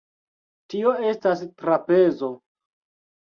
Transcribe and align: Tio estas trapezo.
Tio 0.73 0.93
estas 1.09 1.43
trapezo. 1.63 2.31